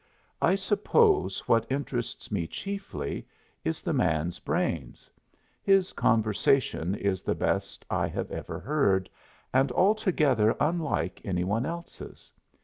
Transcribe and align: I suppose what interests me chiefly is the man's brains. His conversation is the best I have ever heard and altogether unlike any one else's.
I 0.41 0.55
suppose 0.55 1.47
what 1.47 1.71
interests 1.71 2.31
me 2.31 2.47
chiefly 2.47 3.27
is 3.63 3.83
the 3.83 3.93
man's 3.93 4.39
brains. 4.39 5.11
His 5.61 5.93
conversation 5.93 6.95
is 6.95 7.21
the 7.21 7.35
best 7.35 7.85
I 7.87 8.07
have 8.07 8.31
ever 8.31 8.57
heard 8.59 9.11
and 9.53 9.71
altogether 9.71 10.57
unlike 10.59 11.21
any 11.23 11.43
one 11.43 11.67
else's. 11.67 12.31